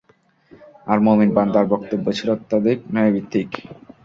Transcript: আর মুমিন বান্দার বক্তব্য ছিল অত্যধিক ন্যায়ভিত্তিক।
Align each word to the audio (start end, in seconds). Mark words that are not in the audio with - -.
আর 0.87 0.97
মুমিন 1.05 1.29
বান্দার 1.37 1.65
বক্তব্য 1.73 2.05
ছিল 2.17 2.27
অত্যধিক 2.35 2.79
ন্যায়ভিত্তিক। 2.93 3.49